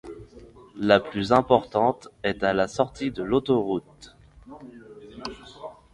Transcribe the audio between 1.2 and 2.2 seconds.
importante